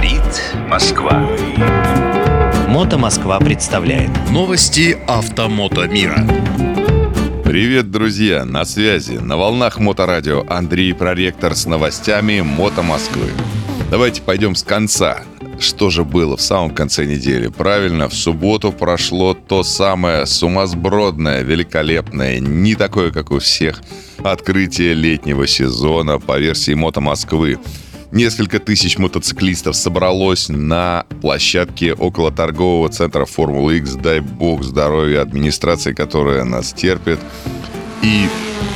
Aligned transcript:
Говорит 0.00 0.42
Москва. 0.66 1.28
Мото 2.68 2.96
Москва 2.96 3.38
представляет 3.38 4.10
Новости 4.30 4.96
автомото 5.06 5.86
мира. 5.88 6.26
Привет, 7.44 7.90
друзья! 7.90 8.46
На 8.46 8.64
связи 8.64 9.18
на 9.18 9.36
волнах 9.36 9.78
Моторадио 9.78 10.46
Андрей 10.48 10.94
Проректор 10.94 11.54
с 11.54 11.66
новостями 11.66 12.40
Мото 12.40 12.80
Москвы. 12.80 13.26
Давайте 13.90 14.22
пойдем 14.22 14.54
с 14.54 14.62
конца. 14.62 15.20
Что 15.58 15.90
же 15.90 16.02
было 16.02 16.38
в 16.38 16.40
самом 16.40 16.70
конце 16.70 17.04
недели? 17.04 17.48
Правильно, 17.48 18.08
в 18.08 18.14
субботу 18.14 18.72
прошло 18.72 19.34
то 19.34 19.62
самое 19.62 20.24
сумасбродное, 20.24 21.42
великолепное, 21.42 22.40
не 22.40 22.74
такое, 22.74 23.10
как 23.10 23.32
у 23.32 23.38
всех, 23.38 23.82
открытие 24.24 24.94
летнего 24.94 25.46
сезона 25.46 26.18
по 26.18 26.38
версии 26.38 26.72
Мото 26.72 27.02
Москвы. 27.02 27.58
Несколько 28.12 28.58
тысяч 28.58 28.98
мотоциклистов 28.98 29.76
собралось 29.76 30.48
на 30.48 31.06
площадке 31.20 31.92
около 31.92 32.32
торгового 32.32 32.88
центра 32.88 33.24
Формулы 33.24 33.78
X. 33.78 33.94
Дай 33.94 34.20
бог 34.20 34.64
здоровья 34.64 35.22
администрации, 35.22 35.92
которая 35.92 36.42
нас 36.42 36.72
терпит. 36.72 37.20
И 38.02 38.26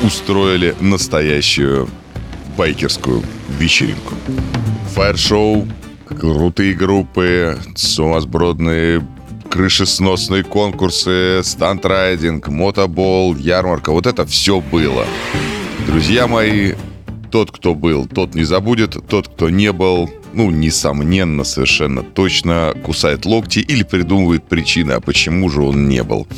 устроили 0.02 0.76
настоящую 0.80 1.88
байкерскую 2.56 3.22
вечеринку. 3.58 4.14
Фаер-шоу, 4.94 5.66
крутые 6.06 6.74
группы, 6.74 7.58
сумасбродные 7.74 9.04
крышесносные 9.50 10.42
конкурсы, 10.42 11.40
стандрайдинг, 11.44 12.48
мотобол, 12.48 13.36
ярмарка. 13.36 13.92
Вот 13.92 14.06
это 14.06 14.26
все 14.26 14.60
было. 14.60 15.06
Друзья 15.86 16.26
мои, 16.26 16.74
тот, 17.34 17.50
кто 17.50 17.74
был, 17.74 18.06
тот 18.06 18.36
не 18.36 18.44
забудет, 18.44 18.96
тот, 19.08 19.26
кто 19.26 19.50
не 19.50 19.72
был, 19.72 20.08
ну, 20.34 20.52
несомненно, 20.52 21.42
совершенно 21.42 22.04
точно 22.04 22.74
кусает 22.84 23.26
локти 23.26 23.58
или 23.58 23.82
придумывает 23.82 24.44
причины, 24.44 24.92
а 24.92 25.00
почему 25.00 25.50
же 25.50 25.60
он 25.62 25.88
не 25.88 26.04
был. 26.04 26.28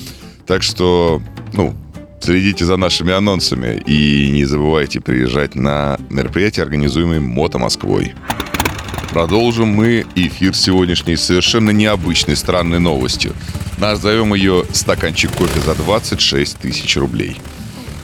Так 0.46 0.62
что, 0.62 1.20
ну, 1.52 1.74
следите 2.22 2.64
за 2.64 2.78
нашими 2.78 3.12
анонсами 3.12 3.82
и 3.84 4.30
не 4.30 4.46
забывайте 4.46 5.02
приезжать 5.02 5.54
на 5.54 5.98
мероприятия, 6.08 6.62
организуемые 6.62 7.20
Мото 7.20 7.58
Москвой. 7.58 8.14
Продолжим 9.10 9.68
мы 9.68 10.06
эфир 10.14 10.54
сегодняшней 10.54 11.16
совершенно 11.16 11.72
необычной 11.72 12.36
странной 12.36 12.80
новостью. 12.80 13.34
Назовем 13.76 14.32
ее 14.32 14.64
«Стаканчик 14.72 15.30
кофе 15.32 15.60
за 15.60 15.74
26 15.74 16.56
тысяч 16.56 16.96
рублей». 16.96 17.36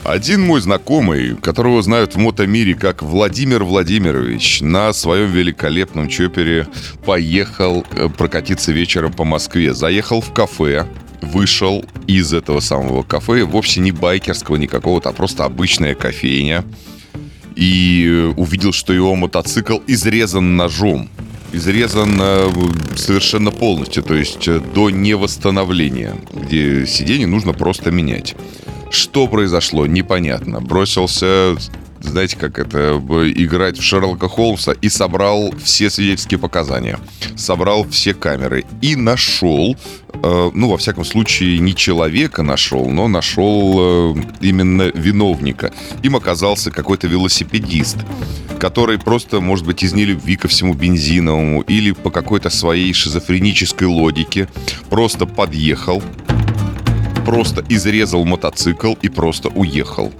Один 0.03 0.41
мой 0.41 0.59
знакомый, 0.59 1.33
которого 1.37 1.81
знают 1.81 2.15
в 2.15 2.17
мотомире 2.17 2.75
как 2.75 3.01
Владимир 3.01 3.63
Владимирович, 3.63 4.59
на 4.59 4.91
своем 4.91 5.31
великолепном 5.31 6.09
чопере 6.09 6.67
поехал 7.05 7.85
э, 7.91 8.09
прокатиться 8.09 8.73
вечером 8.73 9.13
по 9.13 9.23
Москве. 9.23 9.73
Заехал 9.73 10.19
в 10.19 10.33
кафе, 10.33 10.87
вышел 11.21 11.85
из 12.05 12.33
этого 12.33 12.59
самого 12.59 13.03
кафе, 13.03 13.45
вовсе 13.45 13.79
не 13.79 13.93
байкерского 13.93 14.57
никакого-то, 14.57 15.07
а 15.07 15.13
просто 15.13 15.45
обычная 15.45 15.95
кофейня. 15.95 16.65
И 17.55 18.05
э, 18.05 18.33
увидел, 18.35 18.73
что 18.73 18.91
его 18.91 19.15
мотоцикл 19.15 19.79
изрезан 19.87 20.57
ножом. 20.57 21.09
Изрезан 21.53 22.17
э, 22.19 22.49
совершенно 22.97 23.51
полностью, 23.51 24.03
то 24.03 24.15
есть 24.15 24.49
до 24.73 24.89
невосстановления, 24.89 26.13
где 26.33 26.85
сиденье 26.85 27.25
нужно 27.25 27.53
просто 27.53 27.89
менять. 27.89 28.35
Что 28.93 29.27
произошло, 29.27 29.87
непонятно. 29.87 30.61
Бросился, 30.61 31.55
знаете, 31.99 32.37
как 32.37 32.59
это, 32.59 33.01
играть 33.35 33.79
в 33.79 33.81
Шерлока 33.81 34.29
Холмса 34.29 34.73
и 34.73 34.87
собрал 34.87 35.51
все 35.63 35.89
свидетельские 35.89 36.39
показания. 36.39 36.99
Собрал 37.35 37.89
все 37.89 38.13
камеры 38.13 38.65
и 38.83 38.95
нашел, 38.95 39.75
э, 40.13 40.51
ну, 40.53 40.69
во 40.69 40.77
всяком 40.77 41.05
случае, 41.05 41.57
не 41.57 41.73
человека 41.75 42.43
нашел, 42.43 42.87
но 42.87 43.07
нашел 43.07 44.13
э, 44.15 44.15
именно 44.41 44.91
виновника. 44.93 45.73
Им 46.03 46.15
оказался 46.15 46.69
какой-то 46.69 47.07
велосипедист 47.07 47.97
который 48.59 48.97
просто, 48.97 49.41
может 49.41 49.65
быть, 49.65 49.83
из 49.83 49.91
нелюбви 49.93 50.37
ко 50.37 50.47
всему 50.47 50.73
бензиновому 50.73 51.63
или 51.63 51.91
по 51.91 52.09
какой-то 52.09 52.49
своей 52.49 52.93
шизофренической 52.93 53.87
логике 53.87 54.47
просто 54.89 55.25
подъехал, 55.25 56.01
просто 57.25 57.63
изрезал 57.69 58.25
мотоцикл 58.25 58.93
и 59.01 59.09
просто 59.09 59.49
уехал. 59.49 60.11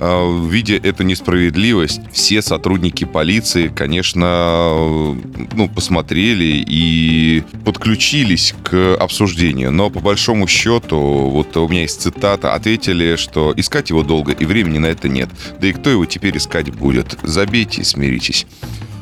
А, 0.00 0.48
видя 0.48 0.76
эту 0.76 1.02
несправедливость, 1.02 2.00
все 2.12 2.40
сотрудники 2.40 3.04
полиции, 3.04 3.68
конечно, 3.68 5.16
ну, 5.52 5.68
посмотрели 5.68 6.64
и 6.66 7.42
подключились 7.64 8.54
к 8.62 8.94
обсуждению. 8.94 9.72
Но 9.72 9.90
по 9.90 10.00
большому 10.00 10.46
счету, 10.46 10.98
вот 10.98 11.56
у 11.56 11.68
меня 11.68 11.82
есть 11.82 12.00
цитата, 12.00 12.54
ответили, 12.54 13.16
что 13.16 13.52
искать 13.56 13.90
его 13.90 14.02
долго 14.02 14.32
и 14.32 14.44
времени 14.44 14.78
на 14.78 14.86
это 14.86 15.08
нет. 15.08 15.30
Да 15.60 15.66
и 15.66 15.72
кто 15.72 15.90
его 15.90 16.06
теперь 16.06 16.36
искать 16.36 16.72
будет? 16.72 17.18
Забейте 17.22 17.80
и 17.80 17.84
смиритесь. 17.84 18.46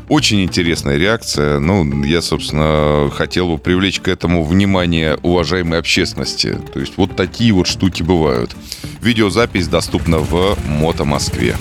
Очень 0.08 0.44
интересная 0.44 0.96
реакция. 0.98 1.58
Ну, 1.58 2.04
я, 2.04 2.22
собственно, 2.22 3.10
хотел 3.12 3.48
бы 3.48 3.58
привлечь 3.58 3.98
к 3.98 4.06
этому 4.06 4.44
внимание 4.44 5.18
уважаемой 5.22 5.80
общественности. 5.80 6.56
То 6.72 6.78
есть 6.78 6.92
вот 6.96 7.16
такие 7.16 7.52
вот 7.52 7.66
штуки 7.66 8.04
бывают. 8.04 8.54
Видеозапись 9.02 9.66
доступна 9.66 10.18
в 10.18 10.56
Мото 10.68 11.04
Москве. 11.04 11.56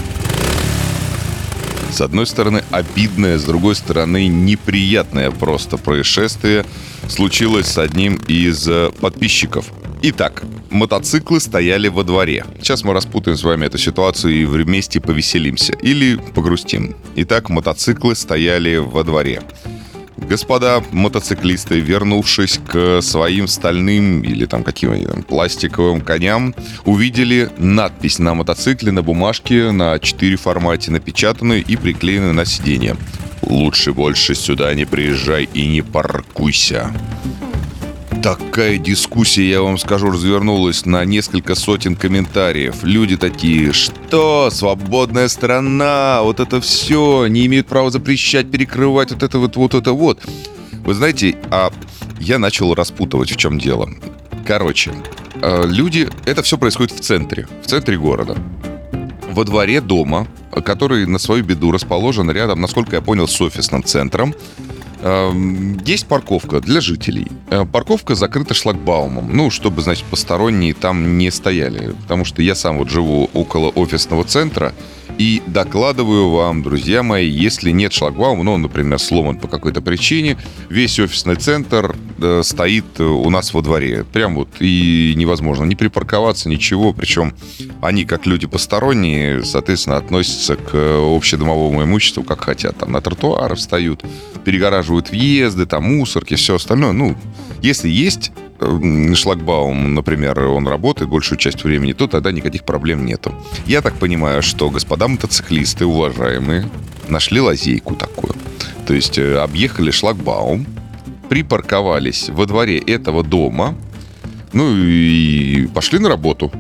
С 1.92 2.02
одной 2.02 2.28
стороны, 2.28 2.64
обидное, 2.70 3.40
с 3.40 3.46
другой 3.46 3.74
стороны, 3.74 4.28
неприятное 4.28 5.32
просто 5.32 5.78
происшествие 5.78 6.66
случилось 7.08 7.68
с 7.68 7.78
одним 7.80 8.16
из 8.28 8.68
э, 8.68 8.92
подписчиков. 9.00 9.72
Итак, 10.08 10.44
мотоциклы 10.70 11.40
стояли 11.40 11.88
во 11.88 12.04
дворе. 12.04 12.46
Сейчас 12.60 12.84
мы 12.84 12.94
распутаем 12.94 13.38
с 13.38 13.44
вами 13.44 13.66
эту 13.66 13.80
ситуацию 13.80 14.36
и 14.36 14.46
вместе 14.46 15.02
повеселимся. 15.02 15.74
Или 15.82 16.18
погрустим. 16.36 16.96
Итак, 17.16 17.50
мотоциклы 17.50 18.14
стояли 18.14 18.78
во 18.78 19.04
дворе. 19.04 19.42
Господа 20.18 20.84
мотоциклисты, 20.92 21.80
вернувшись 21.80 22.60
к 22.68 23.02
своим 23.02 23.48
стальным 23.48 24.22
или 24.22 24.46
там 24.46 24.64
каким-нибудь 24.64 25.12
там, 25.12 25.24
пластиковым 25.24 26.02
коням, 26.02 26.54
увидели 26.86 27.50
надпись 27.58 28.20
на 28.20 28.36
мотоцикле 28.36 28.92
на 28.92 29.02
бумажке 29.02 29.72
на 29.72 29.98
4 29.98 30.36
формате 30.36 30.92
напечатанную 30.92 31.66
и 31.66 31.76
приклеенную 31.78 32.36
на 32.36 32.46
сиденье. 32.46 32.96
«Лучше 33.42 33.92
больше 33.92 34.36
сюда 34.36 34.72
не 34.76 34.86
приезжай 34.86 35.50
и 35.52 35.66
не 35.66 35.82
паркуйся» 35.82 36.94
такая 38.22 38.78
дискуссия, 38.78 39.50
я 39.50 39.62
вам 39.62 39.78
скажу, 39.78 40.12
развернулась 40.12 40.86
на 40.86 41.06
несколько 41.06 41.56
сотен 41.56 41.96
комментариев. 41.96 42.84
Люди 42.84 43.18
такие, 43.18 43.74
что, 43.74 44.50
свободная 44.52 45.28
страна, 45.28 46.22
вот 46.22 46.40
это 46.40 46.62
все, 46.62 47.28
не 47.28 47.46
имеют 47.46 47.68
права 47.68 47.90
запрещать, 47.92 48.50
перекрывать 48.50 49.12
вот 49.12 49.24
это 49.24 49.40
вот, 49.40 49.56
вот 49.56 49.74
это 49.74 49.94
вот. 49.94 50.20
Вы 50.84 50.94
знаете, 50.94 51.36
а 51.52 51.72
я 52.20 52.40
начал 52.40 52.74
распутывать, 52.74 53.32
в 53.32 53.38
чем 53.38 53.60
дело. 53.60 53.90
Короче, 54.46 54.94
э, 55.42 55.64
люди, 55.66 56.08
это 56.26 56.44
все 56.44 56.58
происходит 56.58 56.92
в 56.92 57.00
центре, 57.00 57.48
в 57.64 57.68
центре 57.68 57.98
города. 57.98 58.38
Во 59.32 59.44
дворе 59.44 59.82
дома, 59.82 60.28
который 60.64 61.06
на 61.06 61.20
свою 61.20 61.44
беду 61.44 61.72
расположен 61.72 62.30
рядом, 62.32 62.62
насколько 62.62 62.96
я 62.96 63.02
понял, 63.02 63.28
с 63.28 63.42
офисным 63.42 63.84
центром, 63.84 64.34
есть 65.86 66.08
парковка 66.08 66.62
для 66.62 66.82
жителей. 66.82 67.28
Э, 67.52 67.66
парковка 67.66 68.16
закрыта 68.16 68.56
шлагбаумом. 68.56 69.36
Ну, 69.36 69.52
чтобы, 69.52 69.84
значит, 69.84 70.06
посторонние 70.06 70.74
там 70.74 71.18
не 71.20 71.30
стояли. 71.30 71.94
Потому 72.02 72.26
что 72.26 72.42
я 72.42 72.56
сам 72.56 72.80
вот 72.80 72.90
живу 72.90 73.30
около 73.34 73.70
офисного 73.70 74.24
центра. 74.24 74.74
И 75.18 75.42
докладываю 75.48 76.30
вам, 76.30 76.62
друзья 76.62 77.02
мои, 77.02 77.30
если 77.30 77.72
нет 77.72 77.94
шлагбаума, 77.94 78.44
ну, 78.44 78.54
он, 78.54 78.62
например, 78.64 79.00
сломан 79.00 79.38
по 79.38 79.48
какой-то 79.48 79.82
причине, 79.82 80.38
весь 80.70 81.00
офисный 81.00 81.36
центр 81.36 81.96
э, 82.18 82.42
стоит 82.44 83.00
у 83.00 83.30
нас 83.30 83.54
во 83.54 83.62
дворе. 83.62 84.04
Прям 84.12 84.36
вот 84.36 84.50
и 84.60 85.14
невозможно 85.16 85.64
не 85.64 85.76
припарковаться, 85.76 86.50
ничего. 86.50 86.92
Причем 86.92 87.34
они, 87.82 88.04
как 88.04 88.26
люди 88.26 88.46
посторонние, 88.46 89.44
соответственно, 89.46 89.98
относятся 89.98 90.58
к 90.58 90.74
общедомовому 90.76 91.84
имуществу 91.84 92.24
как 92.24 92.42
хотят. 92.42 92.78
Там 92.78 92.92
на 92.92 93.00
тротуары 93.00 93.56
встают, 93.56 94.04
перегораживают 94.44 95.12
въезды, 95.12 95.66
там 95.66 95.84
мусорки, 95.84 96.36
все 96.36 96.56
остальное. 96.56 96.92
Ну, 96.92 97.16
если 97.62 97.88
есть 97.90 98.32
Э, 98.34 98.45
шлагбаум, 99.16 99.94
например, 99.94 100.40
он 100.40 100.68
работает 100.68 101.10
большую 101.10 101.38
часть 101.38 101.64
времени, 101.64 101.94
то 101.94 102.08
тогда 102.08 102.32
никаких 102.32 102.64
проблем 102.64 103.06
нету. 103.06 103.34
Я 103.66 103.82
так 103.82 103.96
понимаю, 103.96 104.42
что 104.42 104.70
господа 104.70 105.08
мотоциклисты, 105.08 105.86
уважаемые, 105.86 106.70
нашли 107.08 107.42
лазейку 107.42 107.96
такую. 107.96 108.34
То 108.86 108.94
есть 108.94 109.18
э, 109.18 109.38
объехали 109.38 109.92
шлагбаум, 109.92 110.66
припарковались 111.30 112.30
во 112.30 112.46
дворе 112.46 112.78
этого 112.78 113.24
дома, 113.24 113.76
ну 114.54 114.76
и 114.76 115.68
пошли 115.74 116.00
на 116.00 116.10
работу. 116.10 116.52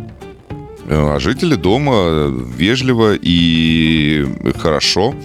Э, 0.88 1.16
а 1.16 1.20
жители 1.20 1.56
дома 1.56 2.28
вежливо 2.58 3.16
и 3.20 4.26
хорошо 4.58 5.16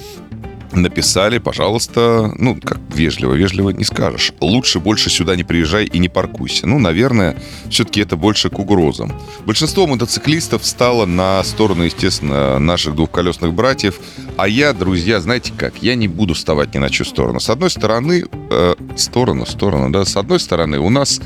написали, 0.73 1.39
пожалуйста, 1.39 2.33
ну, 2.39 2.59
как 2.63 2.79
вежливо, 2.95 3.35
вежливо 3.35 3.71
не 3.71 3.85
скажешь. 3.85 4.33
Лучше 4.41 4.79
больше 4.79 5.11
сюда 5.11 5.37
не 5.37 5.45
приезжай 5.45 5.85
и 5.85 5.99
не 5.99 6.09
паркуйся. 6.09 6.67
Ну, 6.67 6.79
наверное, 6.79 7.37
все-таки 7.69 8.01
это 8.01 8.17
больше 8.17 8.51
к 8.51 8.59
угрозам. 8.59 9.13
Большинство 9.47 9.87
мотоциклистов 9.87 10.63
встало 10.63 11.07
на 11.07 11.43
сторону, 11.45 11.85
естественно, 11.85 12.59
наших 12.59 12.95
двухколесных 12.95 13.53
братьев. 13.53 14.01
А 14.37 14.49
я, 14.49 14.73
друзья, 14.73 15.21
знаете 15.21 15.53
как, 15.57 15.83
я 15.83 15.95
не 15.95 16.09
буду 16.09 16.35
вставать 16.35 16.75
ни 16.75 16.79
на 16.79 16.91
чью 16.91 17.05
сторону. 17.05 17.41
С 17.41 17.51
одной 17.51 17.71
стороны, 17.71 18.25
э, 18.51 18.75
сторону, 18.97 19.47
сторону, 19.47 19.91
да, 19.91 20.05
с 20.05 20.17
одной 20.17 20.41
стороны, 20.41 20.79
у 20.79 20.91
нас 20.91 21.21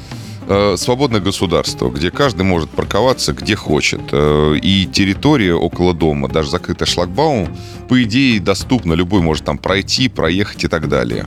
свободное 0.76 1.20
государство, 1.20 1.90
где 1.90 2.10
каждый 2.10 2.42
может 2.42 2.70
парковаться 2.70 3.32
где 3.32 3.56
хочет. 3.56 4.00
Э, 4.12 4.56
и 4.60 4.86
территория 4.86 5.54
около 5.54 5.94
дома, 5.94 6.28
даже 6.28 6.50
закрытый 6.50 6.86
шлагбаум, 6.86 7.48
по 7.88 8.02
идее, 8.02 8.40
доступна. 8.40 8.94
Любой 8.94 9.20
может 9.20 9.44
там 9.44 9.58
пройти, 9.58 10.08
проехать 10.08 10.64
и 10.64 10.68
так 10.68 10.88
далее. 10.88 11.26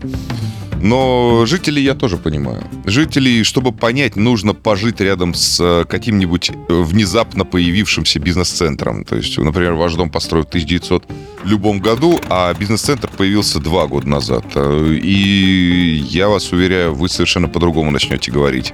Но 0.82 1.46
жителей 1.46 1.84
я 1.84 1.96
тоже 1.96 2.18
понимаю. 2.18 2.64
Жителей, 2.86 3.44
чтобы 3.44 3.72
понять, 3.72 4.16
нужно 4.16 4.54
пожить 4.54 5.02
рядом 5.02 5.34
с 5.34 5.60
э, 5.60 5.86
каким-нибудь 5.86 6.52
внезапно 6.68 7.46
появившимся 7.46 8.20
бизнес-центром. 8.20 9.04
То 9.06 9.16
есть, 9.16 9.38
например, 9.38 9.74
ваш 9.74 9.96
дом 9.96 10.10
построен 10.10 10.46
в 10.46 10.50
1900 10.50 11.06
любом 11.44 11.80
году, 11.80 12.20
а 12.30 12.54
бизнес-центр 12.54 13.10
появился 13.16 13.60
два 13.60 13.88
года 13.88 14.08
назад. 14.08 14.46
И 14.56 16.04
я 16.10 16.30
вас 16.30 16.52
уверяю, 16.52 16.94
вы 16.94 17.10
совершенно 17.10 17.48
по-другому 17.48 17.92
начнете 17.92 18.32
говорить 18.32 18.74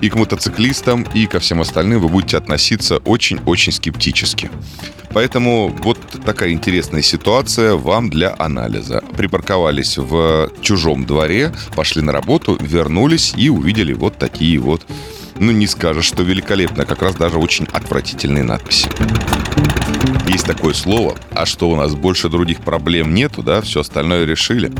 и 0.00 0.08
к 0.08 0.14
мотоциклистам, 0.14 1.02
и 1.14 1.26
ко 1.26 1.40
всем 1.40 1.60
остальным 1.60 2.00
вы 2.00 2.08
будете 2.08 2.36
относиться 2.36 2.98
очень-очень 2.98 3.72
скептически. 3.72 4.50
Поэтому 5.12 5.68
вот 5.82 5.98
такая 6.24 6.52
интересная 6.52 7.02
ситуация 7.02 7.74
вам 7.74 8.10
для 8.10 8.34
анализа. 8.38 9.02
Припарковались 9.16 9.98
в 9.98 10.50
чужом 10.60 11.04
дворе, 11.04 11.52
пошли 11.74 12.02
на 12.02 12.12
работу, 12.12 12.56
вернулись 12.60 13.34
и 13.36 13.48
увидели 13.50 13.92
вот 13.92 14.18
такие 14.18 14.58
вот, 14.58 14.86
ну 15.38 15.50
не 15.50 15.66
скажешь, 15.66 16.04
что 16.04 16.22
великолепно, 16.22 16.84
как 16.84 17.02
раз 17.02 17.16
даже 17.16 17.38
очень 17.38 17.66
отвратительные 17.72 18.44
надписи. 18.44 18.88
Есть 20.28 20.46
такое 20.46 20.74
слово, 20.74 21.16
а 21.32 21.44
что 21.44 21.68
у 21.68 21.76
нас 21.76 21.94
больше 21.94 22.28
других 22.28 22.60
проблем 22.60 23.12
нету, 23.12 23.42
да, 23.42 23.60
все 23.60 23.80
остальное 23.80 24.24
решили 24.24 24.72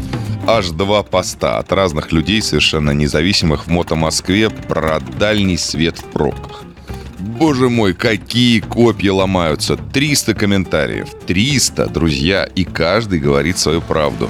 аж 0.56 0.70
два 0.70 1.02
поста 1.02 1.58
от 1.58 1.72
разных 1.72 2.12
людей, 2.12 2.42
совершенно 2.42 2.90
независимых 2.90 3.66
в 3.66 3.70
Мото 3.70 3.94
Москве, 3.94 4.50
про 4.50 5.00
дальний 5.18 5.58
свет 5.58 5.98
в 5.98 6.04
пробках. 6.04 6.64
Боже 7.18 7.68
мой, 7.68 7.94
какие 7.94 8.60
копья 8.60 9.12
ломаются. 9.12 9.76
300 9.76 10.34
комментариев. 10.34 11.08
300, 11.26 11.86
друзья, 11.86 12.44
и 12.44 12.64
каждый 12.64 13.18
говорит 13.18 13.58
свою 13.58 13.80
правду. 13.80 14.28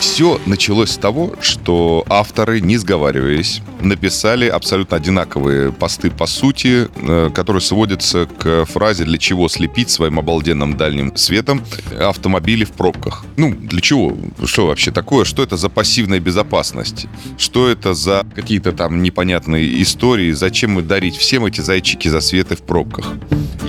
Все 0.00 0.40
началось 0.46 0.90
с 0.90 0.96
того, 0.96 1.34
что 1.40 2.04
авторы, 2.08 2.60
не 2.60 2.76
сговариваясь, 2.76 3.62
написали 3.80 4.48
абсолютно 4.48 4.96
одинаковые 4.96 5.72
посты 5.72 6.10
по 6.10 6.26
сути, 6.26 6.88
э, 6.96 7.30
которые 7.34 7.60
сводятся 7.60 8.26
к 8.26 8.64
фразе 8.64 9.04
«Для 9.04 9.18
чего 9.18 9.48
слепить 9.48 9.90
своим 9.90 10.18
обалденным 10.18 10.76
дальним 10.76 11.16
светом 11.16 11.64
автомобили 11.98 12.64
в 12.64 12.72
пробках?» 12.72 13.24
Ну, 13.36 13.54
для 13.54 13.80
чего? 13.80 14.16
Что 14.44 14.66
вообще 14.66 14.90
такое? 14.90 15.24
Что 15.24 15.42
это 15.42 15.56
за 15.56 15.68
пассивная 15.68 16.20
безопасность? 16.20 17.06
Что 17.36 17.68
это 17.68 17.94
за 17.94 18.24
какие-то 18.34 18.72
там 18.72 19.02
непонятные 19.02 19.82
истории? 19.82 20.32
Зачем 20.32 20.72
мы 20.72 20.82
дарить 20.82 21.16
всем 21.16 21.44
эти 21.44 21.60
зайчики 21.60 22.08
за 22.08 22.20
светы 22.20 22.56
в 22.56 22.62
пробках? 22.62 23.12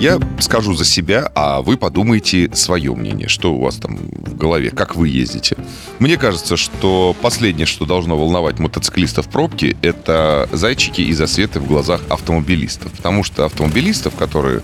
Я 0.00 0.18
скажу 0.38 0.72
за 0.72 0.86
себя, 0.86 1.30
а 1.34 1.60
вы 1.60 1.76
подумайте 1.76 2.48
свое 2.54 2.94
мнение, 2.94 3.28
что 3.28 3.52
у 3.52 3.60
вас 3.60 3.76
там 3.76 3.98
в 3.98 4.34
голове, 4.34 4.70
как 4.70 4.96
вы 4.96 5.08
ездите. 5.08 5.58
Мне 5.98 6.16
кажется, 6.16 6.56
что 6.56 7.14
последнее, 7.20 7.66
что 7.66 7.84
должно 7.84 8.16
волновать 8.16 8.58
мотоциклистов 8.58 9.26
в 9.26 9.28
пробке, 9.28 9.76
это 9.82 10.48
зайчики 10.52 11.02
и 11.02 11.12
засветы 11.12 11.60
в 11.60 11.66
глазах 11.66 12.00
автомобилистов. 12.08 12.90
Потому 12.92 13.22
что 13.22 13.44
автомобилистов, 13.44 14.16
которые 14.16 14.62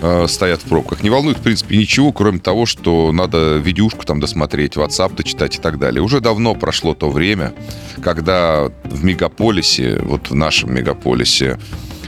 э, 0.00 0.26
стоят 0.26 0.62
в 0.62 0.64
пробках, 0.64 1.02
не 1.02 1.10
волнует, 1.10 1.36
в 1.36 1.42
принципе, 1.42 1.76
ничего, 1.76 2.10
кроме 2.10 2.38
того, 2.38 2.64
что 2.64 3.12
надо 3.12 3.58
видюшку 3.58 4.06
там 4.06 4.18
досмотреть, 4.18 4.76
WhatsApp 4.76 5.14
дочитать 5.14 5.56
и 5.56 5.58
так 5.60 5.78
далее. 5.78 6.00
Уже 6.00 6.22
давно 6.22 6.54
прошло 6.54 6.94
то 6.94 7.10
время, 7.10 7.52
когда 8.00 8.72
в 8.84 9.04
мегаполисе, 9.04 9.98
вот 10.00 10.30
в 10.30 10.34
нашем 10.34 10.74
мегаполисе, 10.74 11.58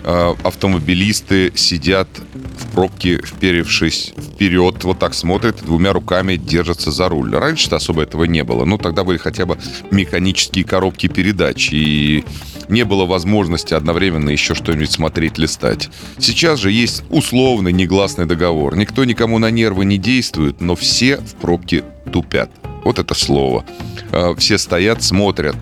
автомобилисты 0.05 1.53
сидят 1.55 2.09
в 2.35 2.75
пробке, 2.75 3.21
вперевшись 3.25 4.13
вперед, 4.17 4.83
вот 4.85 4.99
так 4.99 5.15
смотрят, 5.15 5.63
двумя 5.65 5.93
руками 5.93 6.37
держатся 6.37 6.91
за 6.91 7.09
руль. 7.09 7.35
Раньше-то 7.35 7.77
особо 7.77 8.03
этого 8.03 8.25
не 8.25 8.43
было. 8.45 8.65
Ну, 8.65 8.79
тогда 8.79 9.05
были 9.05 9.19
хотя 9.19 9.47
бы 9.47 9.59
механические 9.91 10.65
коробки 10.65 11.07
передач, 11.07 11.71
и 11.73 12.25
не 12.69 12.85
было 12.85 13.07
возможности 13.07 13.75
одновременно 13.75 14.31
еще 14.31 14.55
что-нибудь 14.55 14.91
смотреть, 14.91 15.39
листать. 15.39 15.91
Сейчас 16.19 16.59
же 16.59 16.73
есть 16.73 17.05
условный 17.11 17.73
негласный 17.73 18.27
договор. 18.27 18.77
Никто 18.77 19.05
никому 19.05 19.39
на 19.39 19.51
нервы 19.51 19.85
не 19.85 19.99
действует, 19.99 20.61
но 20.61 20.75
все 20.75 21.19
в 21.19 21.35
пробке 21.35 21.85
тупят. 22.13 22.51
Вот 22.85 22.99
это 22.99 23.15
слово. 23.15 23.65
А, 24.11 24.35
все 24.35 24.59
стоят, 24.59 25.03
смотрят. 25.03 25.57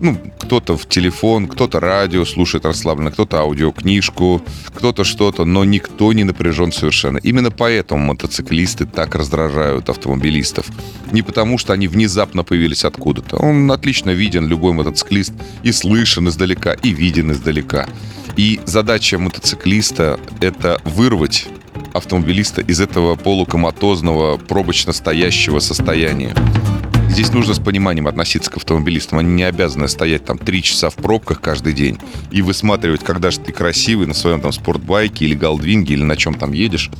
Ну, 0.00 0.18
кто-то 0.46 0.76
в 0.76 0.88
телефон, 0.88 1.48
кто-то 1.48 1.80
радио 1.80 2.24
слушает 2.24 2.64
расслабленно, 2.64 3.10
кто-то 3.10 3.38
аудиокнижку, 3.38 4.42
кто-то 4.66 5.02
что-то, 5.02 5.44
но 5.44 5.64
никто 5.64 6.12
не 6.12 6.22
напряжен 6.22 6.70
совершенно. 6.70 7.18
Именно 7.18 7.50
поэтому 7.50 8.06
мотоциклисты 8.06 8.86
так 8.86 9.16
раздражают 9.16 9.88
автомобилистов. 9.88 10.66
Не 11.10 11.22
потому, 11.22 11.58
что 11.58 11.72
они 11.72 11.88
внезапно 11.88 12.44
появились 12.44 12.84
откуда-то. 12.84 13.38
Он 13.38 13.72
отлично 13.72 14.10
виден, 14.10 14.46
любой 14.46 14.72
мотоциклист, 14.72 15.32
и 15.64 15.72
слышен 15.72 16.28
издалека, 16.28 16.74
и 16.74 16.90
виден 16.90 17.32
издалека. 17.32 17.88
И 18.36 18.60
задача 18.66 19.18
мотоциклиста— 19.18 20.20
это 20.40 20.80
вырвать 20.84 21.48
автомобилиста 21.92 22.60
из 22.60 22.80
этого 22.80 23.16
полукоматозного, 23.16 24.36
пробочно 24.36 24.92
стоящего 24.92 25.58
состояния. 25.58 26.34
Здесь 27.16 27.32
нужно 27.32 27.54
с 27.54 27.58
пониманием 27.58 28.08
относиться 28.08 28.50
к 28.50 28.58
автомобилистам. 28.58 29.20
Они 29.20 29.32
не 29.32 29.44
обязаны 29.44 29.88
стоять 29.88 30.26
там 30.26 30.36
три 30.36 30.62
часа 30.62 30.90
в 30.90 30.96
пробках 30.96 31.40
каждый 31.40 31.72
день 31.72 31.98
и 32.30 32.42
высматривать, 32.42 33.02
когда 33.02 33.30
же 33.30 33.40
ты 33.40 33.52
красивый 33.52 34.06
на 34.06 34.12
своем 34.12 34.42
там 34.42 34.52
спортбайке 34.52 35.24
или 35.24 35.34
галдвинге 35.34 35.94
или 35.94 36.02
на 36.02 36.14
чем 36.18 36.34
там 36.34 36.52
едешь, 36.52 36.90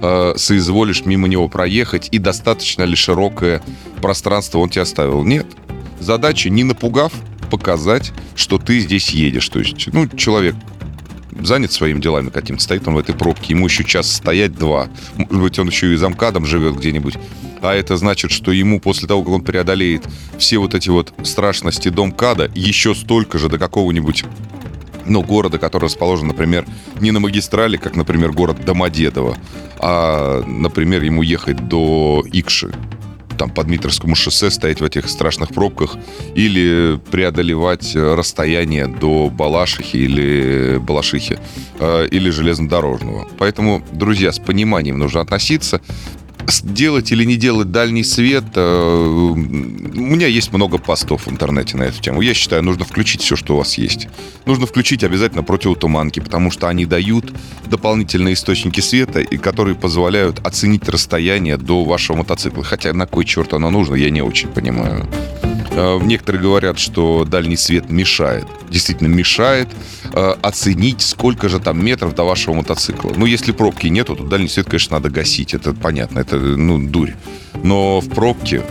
э, 0.00 0.32
соизволишь 0.38 1.04
мимо 1.04 1.28
него 1.28 1.46
проехать 1.50 2.08
и 2.10 2.18
достаточно 2.18 2.84
ли 2.84 2.96
широкое 2.96 3.60
пространство 4.00 4.60
он 4.60 4.70
тебе 4.70 4.80
оставил. 4.80 5.22
Нет. 5.24 5.46
Задача, 6.00 6.48
не 6.48 6.64
напугав, 6.64 7.12
показать, 7.50 8.14
что 8.34 8.56
ты 8.56 8.80
здесь 8.80 9.10
едешь. 9.10 9.46
То 9.50 9.58
есть, 9.58 9.88
ну, 9.92 10.08
человек 10.08 10.54
занят 11.38 11.70
своими 11.70 12.00
делами 12.00 12.30
каким-то, 12.30 12.62
стоит 12.62 12.88
он 12.88 12.94
в 12.94 12.98
этой 12.98 13.14
пробке, 13.14 13.52
ему 13.52 13.66
еще 13.66 13.84
час 13.84 14.10
стоять 14.10 14.54
два. 14.54 14.88
Может 15.16 15.42
быть, 15.42 15.58
он 15.58 15.68
еще 15.68 15.92
и 15.92 15.96
замкадом 15.96 16.46
живет 16.46 16.78
где-нибудь. 16.78 17.18
А 17.66 17.74
это 17.74 17.96
значит, 17.96 18.30
что 18.30 18.52
ему 18.52 18.80
после 18.80 19.08
того, 19.08 19.22
как 19.22 19.32
он 19.32 19.42
преодолеет 19.42 20.04
все 20.38 20.58
вот 20.58 20.74
эти 20.74 20.88
вот 20.88 21.12
страшности 21.24 21.88
Домкада, 21.88 22.50
еще 22.54 22.94
столько 22.94 23.38
же 23.38 23.48
до 23.48 23.58
какого-нибудь 23.58 24.24
ну, 25.04 25.22
города, 25.22 25.58
который 25.58 25.84
расположен, 25.84 26.28
например, 26.28 26.66
не 27.00 27.10
на 27.10 27.20
магистрали, 27.20 27.76
как, 27.76 27.96
например, 27.96 28.32
город 28.32 28.64
Домодедово, 28.64 29.36
а, 29.78 30.42
например, 30.44 31.02
ему 31.02 31.22
ехать 31.22 31.68
до 31.68 32.24
Икши, 32.32 32.72
там 33.36 33.50
по 33.50 33.62
Дмитровскому 33.64 34.14
шоссе 34.14 34.50
стоять 34.50 34.80
в 34.80 34.84
этих 34.84 35.08
страшных 35.08 35.50
пробках 35.50 35.96
или 36.34 36.98
преодолевать 37.10 37.94
расстояние 37.94 38.86
до 38.86 39.28
Балашихи 39.28 39.96
или 39.96 40.78
Балашихи 40.78 41.38
э, 41.78 42.08
или 42.10 42.30
железнодорожного. 42.30 43.28
Поэтому, 43.38 43.82
друзья, 43.92 44.32
с 44.32 44.38
пониманием 44.38 44.98
нужно 44.98 45.20
относиться 45.20 45.80
делать 46.62 47.12
или 47.12 47.24
не 47.24 47.36
делать 47.36 47.70
дальний 47.70 48.04
свет, 48.04 48.44
э, 48.54 48.60
у 48.60 49.34
меня 49.36 50.26
есть 50.26 50.52
много 50.52 50.78
постов 50.78 51.26
в 51.26 51.30
интернете 51.30 51.76
на 51.76 51.84
эту 51.84 52.00
тему. 52.00 52.20
Я 52.20 52.34
считаю, 52.34 52.62
нужно 52.62 52.84
включить 52.84 53.22
все, 53.22 53.36
что 53.36 53.54
у 53.54 53.58
вас 53.58 53.78
есть. 53.78 54.08
Нужно 54.44 54.66
включить 54.66 55.04
обязательно 55.04 55.42
противотуманки, 55.42 56.20
потому 56.20 56.50
что 56.50 56.68
они 56.68 56.86
дают 56.86 57.32
дополнительные 57.66 58.34
источники 58.34 58.80
света, 58.80 59.24
которые 59.24 59.74
позволяют 59.74 60.40
оценить 60.44 60.88
расстояние 60.88 61.56
до 61.56 61.84
вашего 61.84 62.18
мотоцикла. 62.18 62.64
Хотя 62.64 62.92
на 62.92 63.06
кой 63.06 63.24
черт 63.24 63.52
оно 63.54 63.70
нужно, 63.70 63.94
я 63.94 64.10
не 64.10 64.22
очень 64.22 64.48
понимаю. 64.48 65.06
Э, 65.76 65.98
некоторые 66.02 66.42
говорят, 66.42 66.78
что 66.78 67.24
дальний 67.24 67.56
свет 67.56 67.90
мешает. 67.90 68.46
Действительно 68.70 69.08
мешает 69.08 69.68
э, 70.12 70.34
оценить, 70.40 71.02
сколько 71.02 71.50
же 71.50 71.60
там 71.60 71.84
метров 71.84 72.14
до 72.14 72.24
вашего 72.24 72.54
мотоцикла. 72.54 73.12
Ну, 73.14 73.26
если 73.26 73.52
пробки 73.52 73.86
нету, 73.88 74.16
то 74.16 74.24
дальний 74.24 74.48
свет, 74.48 74.66
конечно, 74.66 74.96
надо 74.96 75.10
гасить. 75.10 75.52
Это 75.52 75.74
понятно, 75.74 76.20
это, 76.20 76.36
ну, 76.36 76.78
дурь. 76.78 77.12
Но 77.62 78.00
в 78.00 78.08
пробке 78.08 78.62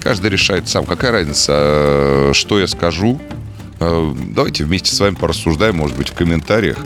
каждый 0.00 0.30
решает 0.30 0.68
сам. 0.68 0.86
Какая 0.86 1.10
разница, 1.10 1.52
э, 1.56 2.30
что 2.34 2.58
я 2.60 2.68
скажу? 2.68 3.20
Давайте 3.80 4.64
вместе 4.64 4.94
с 4.94 5.00
вами 5.00 5.14
порассуждаем, 5.14 5.76
может 5.76 5.96
быть, 5.96 6.08
в 6.08 6.14
комментариях. 6.14 6.78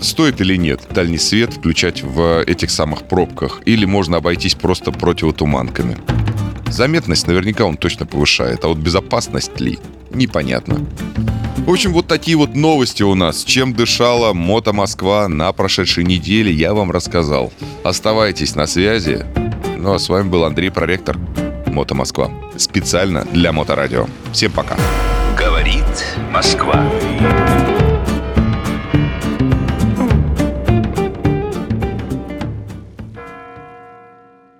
Стоит 0.00 0.40
или 0.40 0.56
нет 0.56 0.80
дальний 0.90 1.18
свет 1.18 1.52
включать 1.52 2.02
в 2.02 2.42
этих 2.46 2.70
самых 2.70 3.02
пробках? 3.08 3.60
Или 3.66 3.84
можно 3.84 4.18
обойтись 4.18 4.54
просто 4.54 4.90
противотуманками? 4.92 5.98
Заметность 6.74 7.28
наверняка 7.28 7.66
он 7.66 7.76
точно 7.76 8.04
повышает, 8.04 8.64
а 8.64 8.68
вот 8.68 8.78
безопасность 8.78 9.60
ли? 9.60 9.78
Непонятно. 10.10 10.84
В 11.58 11.70
общем, 11.70 11.92
вот 11.92 12.08
такие 12.08 12.36
вот 12.36 12.56
новости 12.56 13.04
у 13.04 13.14
нас. 13.14 13.44
Чем 13.44 13.74
дышала 13.74 14.32
Мото 14.32 14.72
Москва 14.72 15.28
на 15.28 15.52
прошедшей 15.52 16.02
неделе, 16.02 16.50
я 16.50 16.74
вам 16.74 16.90
рассказал. 16.90 17.52
Оставайтесь 17.84 18.56
на 18.56 18.66
связи. 18.66 19.24
Ну 19.78 19.94
а 19.94 20.00
с 20.00 20.08
вами 20.08 20.28
был 20.28 20.42
Андрей 20.42 20.70
Проректор, 20.70 21.16
Мото 21.66 21.94
Москва. 21.94 22.28
Специально 22.56 23.24
для 23.24 23.52
Моторадио. 23.52 24.08
Всем 24.32 24.50
пока. 24.50 24.76
Говорит 25.38 25.84
Москва. 26.32 26.84